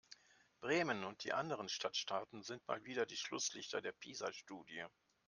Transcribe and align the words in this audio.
Bremen 0.61 1.03
und 1.03 1.23
die 1.23 1.31
anderen 1.31 1.69
Stadtstaaten 1.69 2.41
sind 2.41 2.67
mal 2.67 2.83
wieder 2.85 3.05
die 3.05 3.17
Schlusslichter 3.17 3.83
der 3.83 3.91
PISA-Studie. 3.91 4.85